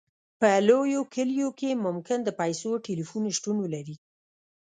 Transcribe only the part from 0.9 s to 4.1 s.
کلیو کې ممکن د پیسو ټیلیفون شتون ولري